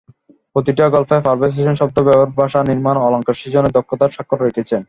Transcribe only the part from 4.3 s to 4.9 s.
রেখেছেন।